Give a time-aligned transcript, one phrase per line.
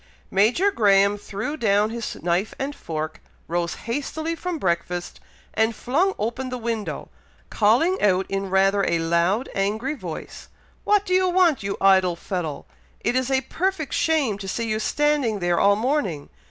[0.31, 5.19] Major Graham threw down his knife and fork rose hastily from breakfast
[5.53, 7.09] and flung open the window,
[7.51, 10.47] calling out in rather a loud, angry voice,
[10.85, 12.65] "What do you want, you idle fellow?
[13.01, 16.29] It is a perfect shame to see you standing there all morning!